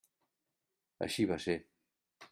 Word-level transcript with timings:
Així 1.09 1.29
va 1.35 1.39
ser. 1.47 1.59